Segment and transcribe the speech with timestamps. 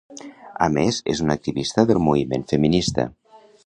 [0.67, 3.11] A més, és una activista del moviment feminista.